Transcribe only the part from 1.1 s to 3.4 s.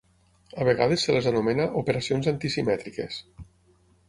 les anomena operacions antisimètriques.